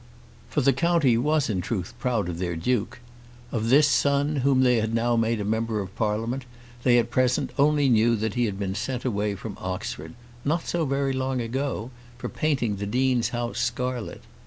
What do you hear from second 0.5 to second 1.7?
the county was in